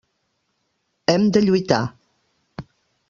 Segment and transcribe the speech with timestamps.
[1.13, 1.83] Hem de lluitar.